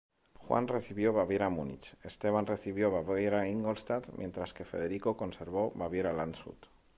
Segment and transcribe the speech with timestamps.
[0.33, 6.65] Juan recibió Baviera-Múnich, Esteban recibió Baviera-Ingolstadt, mientras que Federico conservó Baviera-Landshut.